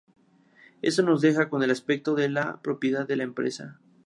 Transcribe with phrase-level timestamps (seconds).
[0.81, 3.79] Eso nos deja con el aspecto de la propiedad de la empresa.